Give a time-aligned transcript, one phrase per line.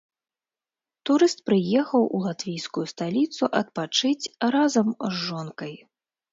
[1.09, 5.81] Турыст прыехаў у латвійскую сталіцу адпачыць разам з жонкай.